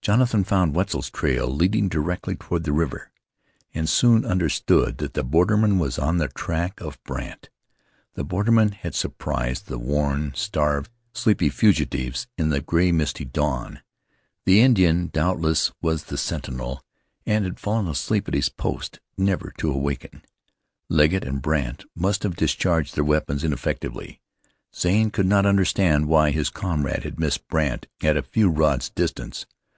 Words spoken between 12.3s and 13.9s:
in the gray, misty dawn.